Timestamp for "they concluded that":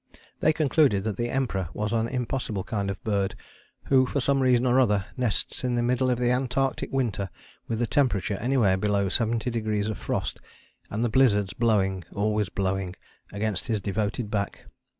0.39-1.15